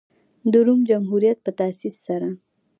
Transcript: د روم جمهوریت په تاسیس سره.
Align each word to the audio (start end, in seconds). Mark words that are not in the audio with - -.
د 0.51 0.53
روم 0.65 0.79
جمهوریت 0.89 1.39
په 1.45 1.51
تاسیس 1.59 1.95
سره. 2.07 2.29